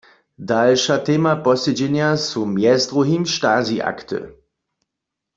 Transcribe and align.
Dalša 0.51 0.95
tema 1.09 1.33
posedźenja 1.47 2.07
su 2.25 2.41
mjez 2.53 2.81
druhim 2.93 3.23
stasiakty. 3.35 4.19